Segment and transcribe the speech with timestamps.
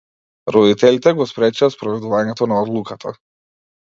[0.55, 3.15] Родителите го спречија спроведувањето на одлуката.